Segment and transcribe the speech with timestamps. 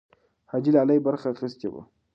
[0.51, 1.81] حاجي لالی برخه اخیستې وه.